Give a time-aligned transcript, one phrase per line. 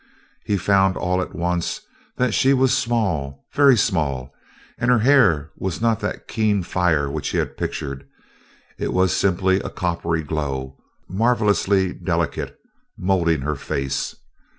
[0.43, 1.81] He found all at once
[2.17, 4.33] that she was small, very small;
[4.79, 8.07] and her hair was not that keen fire which he had pictured.
[8.79, 10.75] It was simply a coppery glow,
[11.07, 12.57] marvelously delicate,
[12.97, 14.15] molding her face.